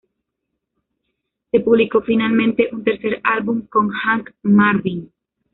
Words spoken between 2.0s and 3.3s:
finalmente un tercer